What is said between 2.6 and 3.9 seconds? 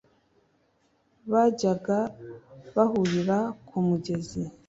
bahurira ku